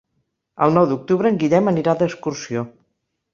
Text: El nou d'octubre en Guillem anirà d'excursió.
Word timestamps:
El 0.67 0.71
nou 0.77 0.87
d'octubre 0.91 1.31
en 1.33 1.37
Guillem 1.43 1.69
anirà 1.73 1.95
d'excursió. 2.01 2.65